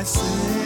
[0.00, 0.59] I see.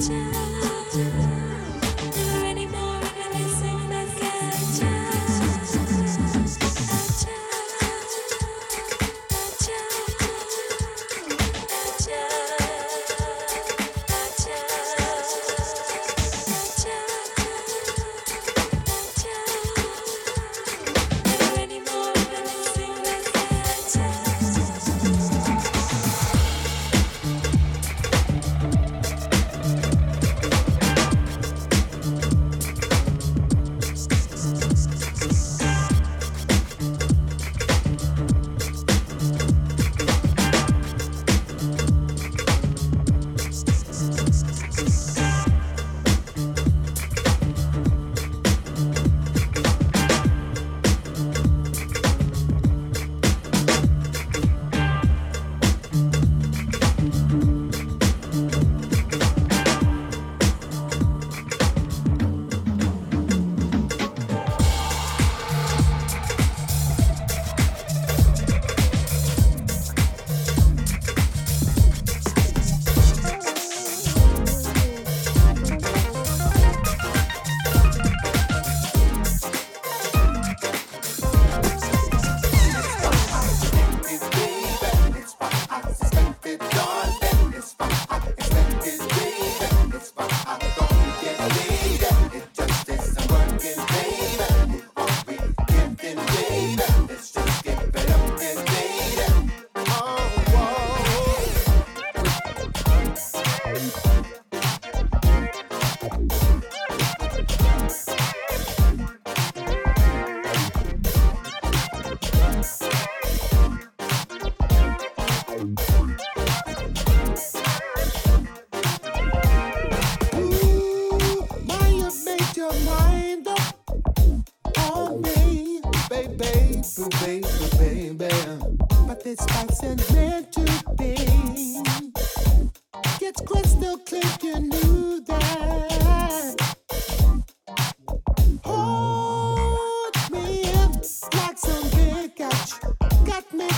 [0.00, 0.43] time.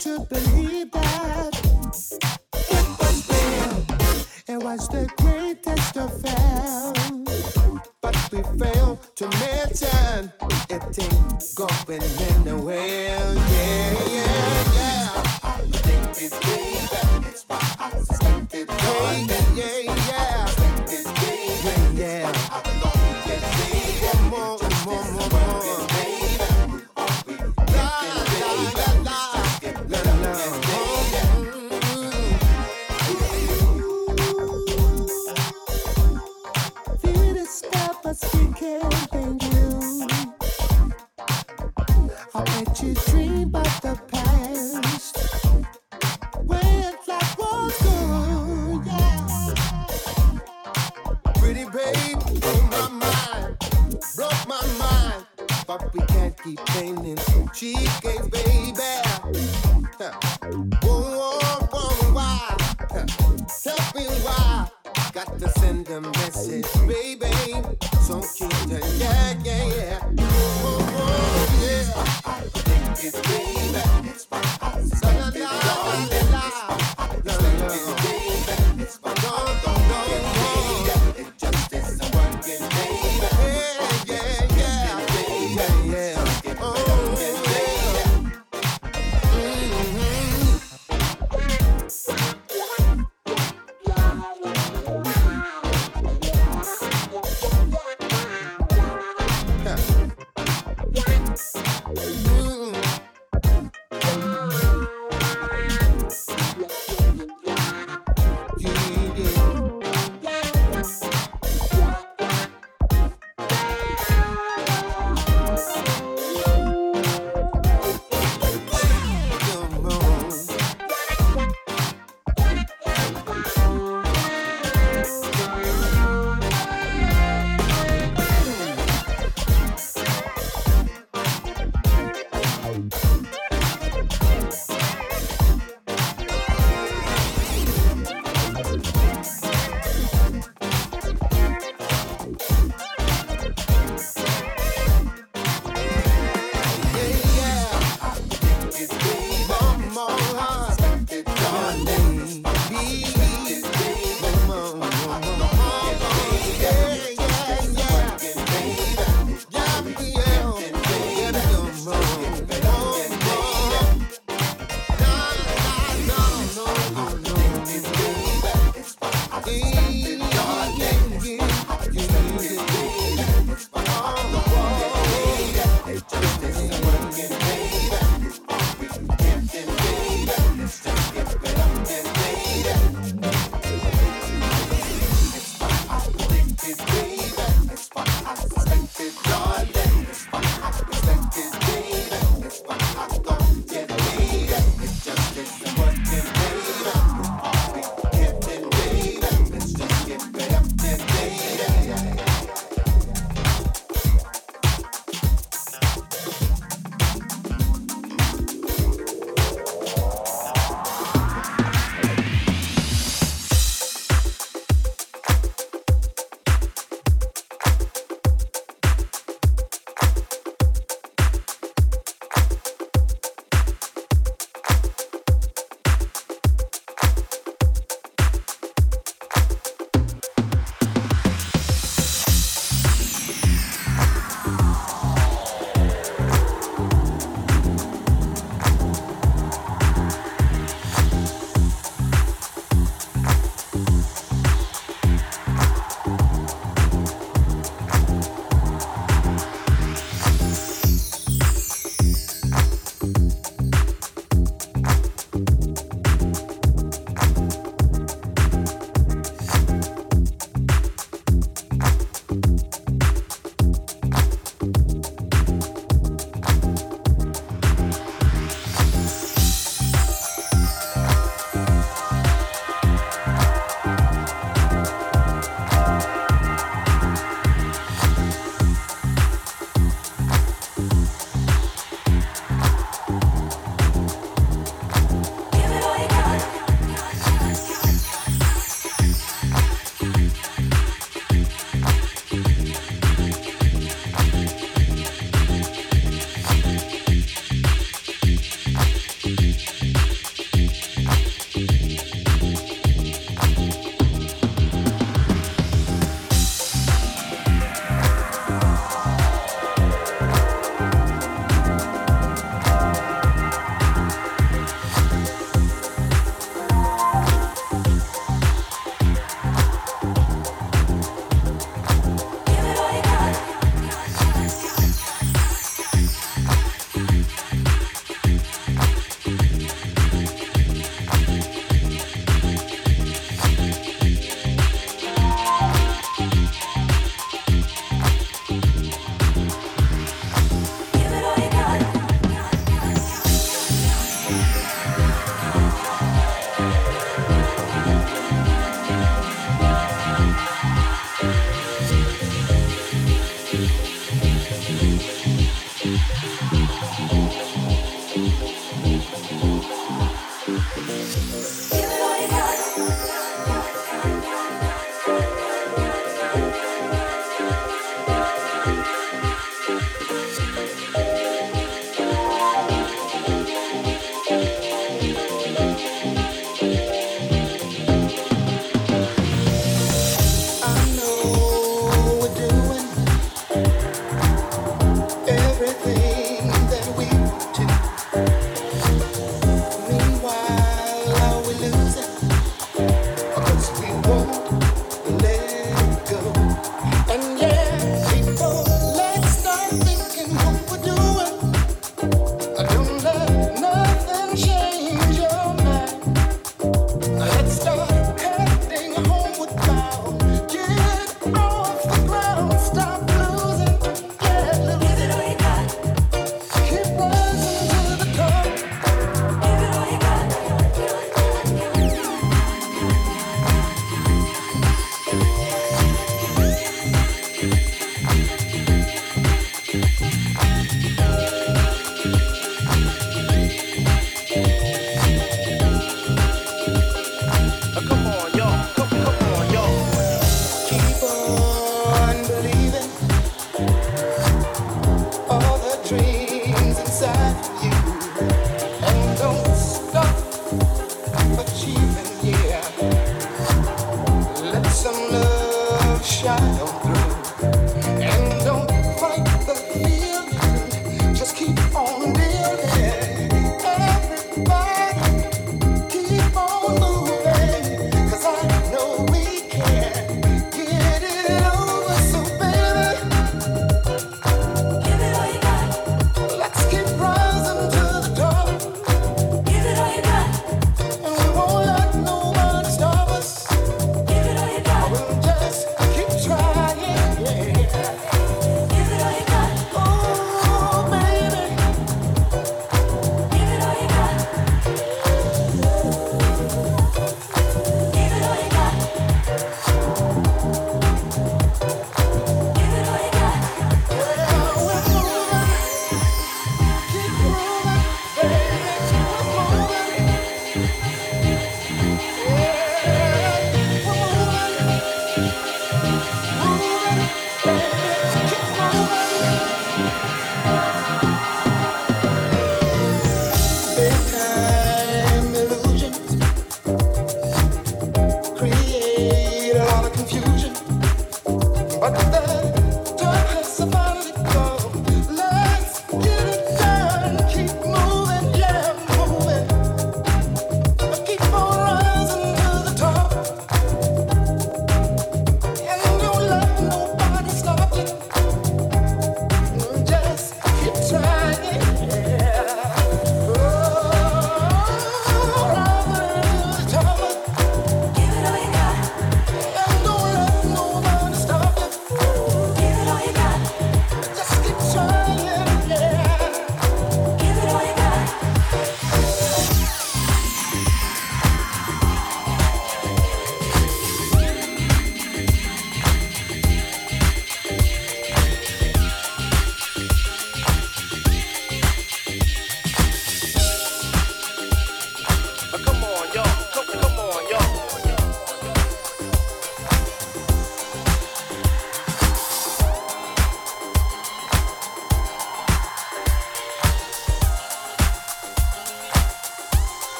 [0.00, 0.79] to believe.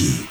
[0.00, 0.23] métier.